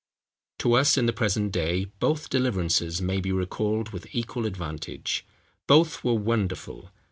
To 0.57 0.73
us 0.73 0.97
in 0.97 1.05
the 1.05 1.13
present 1.13 1.51
day 1.51 1.85
both 1.85 2.31
deliverances 2.31 3.03
may 3.03 3.21
be 3.21 3.31
recalled 3.31 3.89
with 3.89 4.07
equal 4.13 4.47
advantage. 4.47 5.27
Both 5.67 6.03
were 6.03 6.15
wonderful! 6.15 6.89